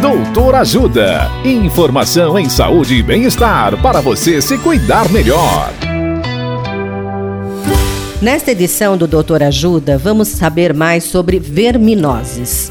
[0.00, 1.30] Doutor Ajuda.
[1.42, 5.72] Informação em saúde e bem-estar para você se cuidar melhor.
[8.20, 12.70] Nesta edição do Doutor Ajuda, vamos saber mais sobre verminoses.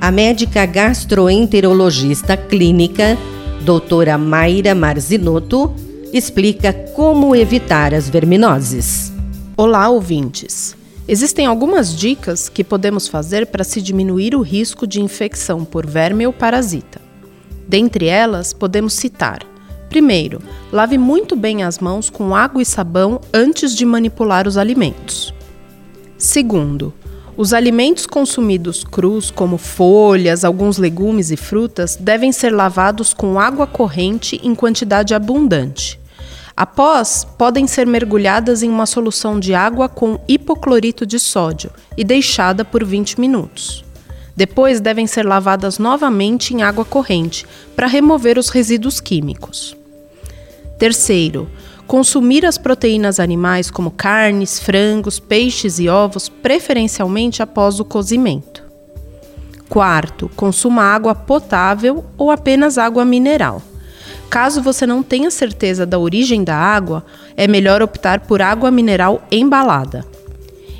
[0.00, 3.18] A médica gastroenterologista clínica,
[3.62, 5.74] doutora Mayra Marzinotto,
[6.12, 9.12] explica como evitar as verminoses.
[9.56, 10.76] Olá, ouvintes!
[11.06, 16.26] Existem algumas dicas que podemos fazer para se diminuir o risco de infecção por verme
[16.26, 16.98] ou parasita.
[17.68, 19.40] Dentre elas, podemos citar:
[19.90, 20.40] primeiro,
[20.72, 25.34] lave muito bem as mãos com água e sabão antes de manipular os alimentos.
[26.16, 26.94] Segundo,
[27.36, 33.66] os alimentos consumidos crus, como folhas, alguns legumes e frutas, devem ser lavados com água
[33.66, 36.00] corrente em quantidade abundante.
[36.56, 42.64] Após, podem ser mergulhadas em uma solução de água com hipoclorito de sódio e deixada
[42.64, 43.84] por 20 minutos.
[44.36, 49.76] Depois devem ser lavadas novamente em água corrente para remover os resíduos químicos.
[50.78, 51.48] Terceiro,
[51.88, 58.62] consumir as proteínas animais como carnes, frangos, peixes e ovos, preferencialmente após o cozimento.
[59.68, 63.60] Quarto, consuma água potável ou apenas água mineral.
[64.28, 67.04] Caso você não tenha certeza da origem da água,
[67.36, 70.04] é melhor optar por água mineral embalada.